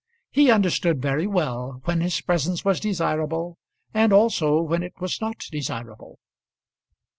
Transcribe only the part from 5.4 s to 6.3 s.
desirable.